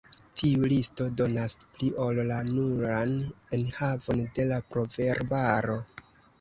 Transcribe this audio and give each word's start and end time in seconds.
Tiu 0.39 0.69
listo 0.69 1.05
donas 1.21 1.55
pli 1.73 1.91
ol 2.07 2.23
la 2.33 2.39
nuran 2.49 3.15
enhavon 3.61 4.25
de 4.41 4.51
la 4.55 4.61
proverbaro. 4.73 5.81